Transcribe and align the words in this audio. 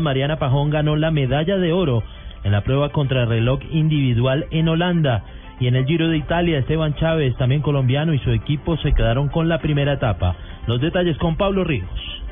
Mariana 0.00 0.38
Pajón 0.38 0.70
ganó 0.70 0.96
la 0.96 1.10
medalla 1.10 1.58
de 1.58 1.72
oro 1.72 2.02
en 2.42 2.52
la 2.52 2.62
prueba 2.62 2.88
contra 2.90 3.26
reloj 3.26 3.60
individual 3.70 4.46
en 4.50 4.68
Holanda. 4.68 5.24
Y 5.60 5.68
en 5.68 5.76
el 5.76 5.86
Giro 5.86 6.08
de 6.08 6.16
Italia, 6.16 6.58
Esteban 6.58 6.94
Chávez, 6.94 7.36
también 7.36 7.62
colombiano, 7.62 8.12
y 8.12 8.18
su 8.18 8.30
equipo 8.30 8.76
se 8.78 8.92
quedaron 8.92 9.28
con 9.28 9.48
la 9.48 9.58
primera 9.58 9.92
etapa. 9.92 10.34
Los 10.66 10.80
detalles 10.80 11.16
con 11.18 11.36
Pablo 11.36 11.64
Ríos. 11.64 11.88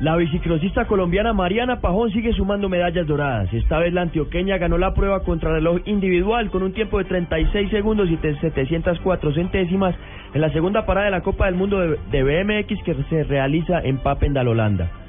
La 0.00 0.16
biciclosista 0.16 0.84
colombiana 0.84 1.32
Mariana 1.32 1.80
Pajón 1.80 2.10
sigue 2.10 2.34
sumando 2.34 2.68
medallas 2.68 3.06
doradas. 3.06 3.50
Esta 3.54 3.78
vez 3.78 3.94
la 3.94 4.02
antioqueña 4.02 4.58
ganó 4.58 4.76
la 4.76 4.92
prueba 4.92 5.20
contra 5.20 5.52
reloj 5.52 5.80
individual 5.86 6.50
con 6.50 6.62
un 6.62 6.74
tiempo 6.74 6.98
de 6.98 7.04
36 7.04 7.70
segundos 7.70 8.10
y 8.10 8.18
704 8.18 9.32
centésimas 9.32 9.94
en 10.34 10.42
la 10.42 10.50
segunda 10.50 10.84
parada 10.84 11.06
de 11.06 11.12
la 11.12 11.22
Copa 11.22 11.46
del 11.46 11.54
Mundo 11.54 11.80
de 11.80 12.22
BMX 12.22 12.82
que 12.82 12.94
se 13.08 13.24
realiza 13.24 13.80
en 13.80 13.96
Papendal, 13.96 14.48
Holanda. 14.48 15.05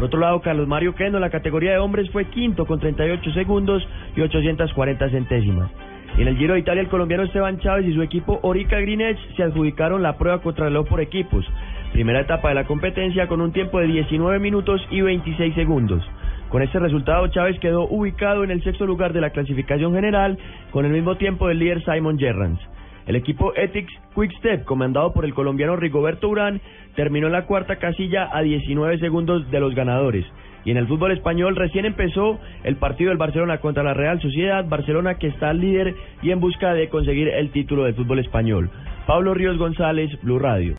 Por 0.00 0.06
otro 0.06 0.20
lado, 0.20 0.40
Carlos 0.40 0.66
Mario 0.66 0.94
Queno 0.94 1.18
en 1.18 1.20
la 1.20 1.28
categoría 1.28 1.72
de 1.72 1.78
hombres 1.78 2.08
fue 2.10 2.24
quinto 2.24 2.64
con 2.64 2.80
38 2.80 3.32
segundos 3.32 3.86
y 4.16 4.22
840 4.22 5.10
centésimas. 5.10 5.70
En 6.16 6.26
el 6.26 6.38
Giro 6.38 6.54
de 6.54 6.60
Italia, 6.60 6.80
el 6.80 6.88
colombiano 6.88 7.24
Esteban 7.24 7.58
Chávez 7.58 7.84
y 7.86 7.92
su 7.92 8.00
equipo 8.00 8.40
Orica 8.40 8.78
Edge 8.78 9.18
se 9.36 9.42
adjudicaron 9.42 10.02
la 10.02 10.16
prueba 10.16 10.40
contra 10.40 10.64
reloj 10.64 10.88
por 10.88 11.02
equipos. 11.02 11.44
Primera 11.92 12.20
etapa 12.20 12.48
de 12.48 12.54
la 12.54 12.64
competencia 12.64 13.28
con 13.28 13.42
un 13.42 13.52
tiempo 13.52 13.78
de 13.78 13.88
19 13.88 14.38
minutos 14.38 14.80
y 14.90 15.02
26 15.02 15.54
segundos. 15.54 16.02
Con 16.48 16.62
este 16.62 16.78
resultado, 16.78 17.26
Chávez 17.26 17.58
quedó 17.60 17.86
ubicado 17.86 18.42
en 18.42 18.52
el 18.52 18.64
sexto 18.64 18.86
lugar 18.86 19.12
de 19.12 19.20
la 19.20 19.28
clasificación 19.28 19.92
general 19.92 20.38
con 20.70 20.86
el 20.86 20.92
mismo 20.92 21.18
tiempo 21.18 21.46
del 21.46 21.58
líder 21.58 21.84
Simon 21.84 22.18
Gerrans. 22.18 22.58
El 23.06 23.16
equipo 23.16 23.52
Ethics 23.56 23.92
Quick 24.14 24.32
Step, 24.38 24.64
comandado 24.64 25.12
por 25.12 25.24
el 25.24 25.34
colombiano 25.34 25.76
Rigoberto 25.76 26.28
Urán, 26.28 26.60
terminó 26.94 27.26
en 27.26 27.32
la 27.32 27.46
cuarta 27.46 27.76
casilla 27.76 28.28
a 28.32 28.42
19 28.42 28.98
segundos 28.98 29.50
de 29.50 29.60
los 29.60 29.74
ganadores. 29.74 30.26
Y 30.64 30.70
en 30.70 30.76
el 30.76 30.86
fútbol 30.86 31.12
español 31.12 31.56
recién 31.56 31.86
empezó 31.86 32.38
el 32.64 32.76
partido 32.76 33.08
del 33.08 33.18
Barcelona 33.18 33.58
contra 33.58 33.82
la 33.82 33.94
Real 33.94 34.20
Sociedad, 34.20 34.68
Barcelona 34.68 35.14
que 35.14 35.28
está 35.28 35.52
líder 35.52 35.94
y 36.22 36.30
en 36.30 36.40
busca 36.40 36.74
de 36.74 36.88
conseguir 36.88 37.28
el 37.28 37.50
título 37.50 37.84
del 37.84 37.94
fútbol 37.94 38.18
español. 38.18 38.70
Pablo 39.06 39.34
Ríos 39.34 39.56
González, 39.56 40.10
Blue 40.22 40.38
Radio. 40.38 40.76